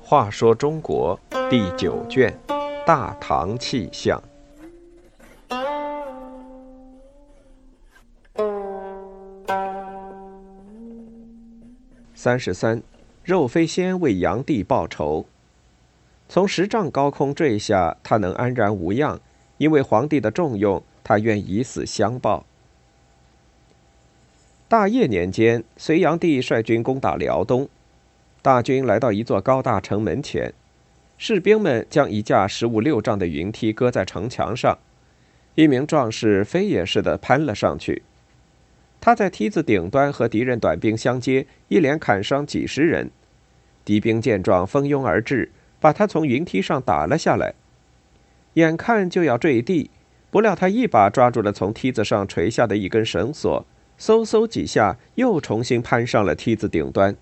[0.00, 2.34] 话说中国第九卷
[2.86, 4.18] 《大唐气象》
[12.14, 12.82] 三十三，
[13.22, 15.26] 肉飞仙为炀帝报仇。
[16.26, 19.20] 从十丈高空坠下，他能安然无恙，
[19.58, 22.46] 因为皇帝的重用，他愿以死相报。
[24.68, 27.66] 大业年间，隋炀帝率军攻打辽东。
[28.42, 30.52] 大军来到一座高大城门前，
[31.16, 34.76] 士兵们将一架十五六丈的云梯搁在城墙上，
[35.54, 38.02] 一名壮士飞也似的攀了上去。
[39.00, 43.10] 他在梯子顶端和敌人短兵相接，一连砍伤几十人。
[43.86, 47.54] 敌兵见状，蜂拥而至，把他从云梯上打了下来。
[48.52, 49.90] 眼看就要坠地，
[50.30, 53.64] 不料他一把抓住了从梯子上垂下的一根绳索，
[53.98, 57.16] 嗖嗖几下，又重新攀上了梯子顶端。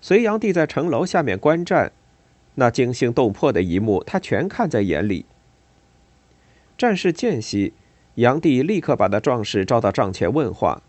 [0.00, 1.92] 隋炀帝在城楼下面观战，
[2.56, 5.24] 那惊心动魄的一幕，他全看在眼里。
[6.76, 7.72] 战事间隙，
[8.16, 10.82] 炀帝立刻把那壮士招到帐前问话。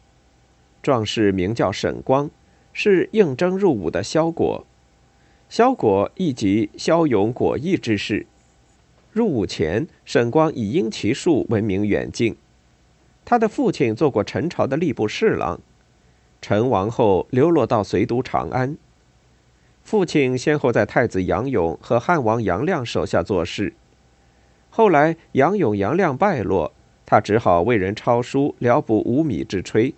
[0.82, 2.30] 壮士名叫沈光，
[2.74, 4.66] 是应征入伍的萧果。
[5.48, 8.26] 萧果亦即骁勇果毅之士。
[9.12, 12.36] 入伍前，沈光以鹰骑术闻名远近。
[13.26, 15.60] 他的父亲做过陈朝的吏部侍郎，
[16.42, 18.78] 陈亡后流落到隋都长安。
[19.84, 23.74] 父亲先后在太子杨勇和汉王杨亮手下做事，
[24.70, 26.72] 后来杨勇、杨亮败落，
[27.06, 29.94] 他只好为人抄书，聊补无米之炊。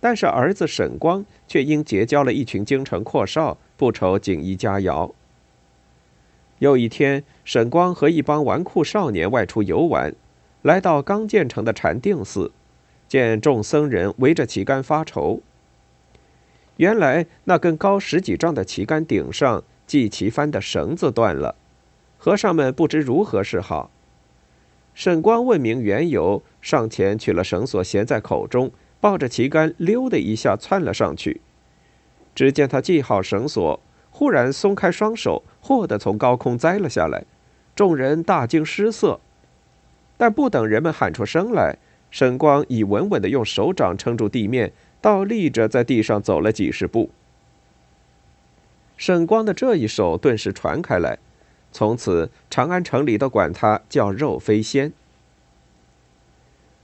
[0.00, 5.12] 但是儿子沈光却因结交了一群京城阔少，不愁锦衣佳肴。
[6.58, 10.14] 有一天，沈光和一帮纨绔少年外出游玩，
[10.66, 12.50] 来到刚建成的禅定寺，
[13.06, 15.40] 见众僧人围着旗杆发愁。
[16.78, 21.54] 原来那根高十几丈的旗杆顶上系旗幡的绳子断了，
[22.18, 23.92] 和尚们不知如何是好。
[24.92, 31.40] 沈光问明缘由，上前取了绳索衔在口中，抱着旗杆溜的一下窜了上去。
[32.34, 33.78] 只见他系好绳索，
[34.10, 37.22] 忽然松开双手，霍地从高空栽了下来。
[37.76, 39.20] 众人大惊失色，
[40.16, 41.76] 但不等人们喊出声来，
[42.10, 44.72] 沈光已稳稳地用手掌撑住地面。
[44.98, 47.10] 倒立着在地上走了几十步。
[48.96, 51.18] 沈光的这一手顿时传开来，
[51.70, 54.92] 从此长安城里都管他叫肉飞仙。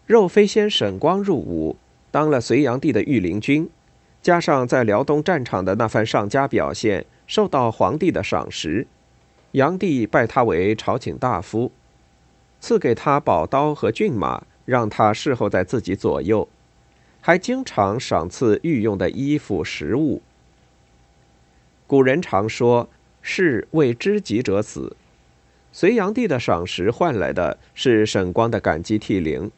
[0.07, 1.77] 肉飞仙沈光入伍，
[2.13, 3.69] 当了隋炀帝的御林军，
[4.21, 8.87] 加上在辽东战场的那番上佳表现，受到皇帝的赏识，
[9.53, 11.73] 炀帝拜他为朝请大夫，
[12.63, 16.49] 赐给他宝刀和骏马，让他侍候在自己左右。
[17.21, 20.23] 还经常赏赐御用的衣服、食物。
[21.89, 22.89] 古人常说
[23.21, 24.97] “士为知己者死”，
[25.73, 29.51] 隋炀帝的赏识换来的是沈光的感激涕零。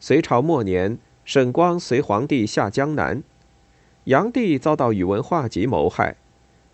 [0.00, 3.22] 隋朝末年，沈光随皇帝下江南，
[4.04, 6.16] 炀帝遭到宇文化及谋害，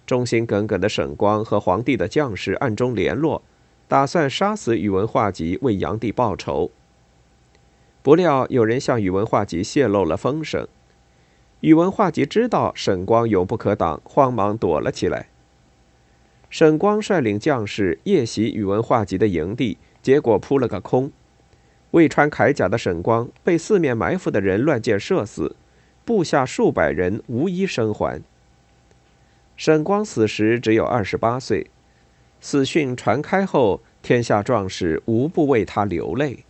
[0.07, 3.43] 忠心耿耿的沈光和皇帝的将士暗中联络，
[3.89, 6.71] 打算杀死宇文化及，为炀帝报仇。
[8.03, 10.69] 不料有人向宇文化及泄露了风声，
[11.61, 15.29] 宇文化及知道沈光永不可挡，慌忙躲了起来。
[16.51, 21.11] 沈光率领将士夜袭宇文化及的营地，结果扑了个空。
[21.91, 25.57] 未穿铠甲的沈光被四面埋伏的人乱箭射死，
[26.05, 28.23] 部下数百人无一生还。
[29.57, 31.71] 沈光死时只有二十八岁，
[32.41, 36.45] 死讯传开后，天下壮士无不为他流泪。